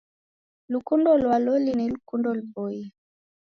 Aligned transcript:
Lukundo 0.69 1.09
lwa 1.21 1.37
loli 1.45 1.71
ni 1.75 1.85
lukundo 1.93 2.29
luboie. 2.37 2.85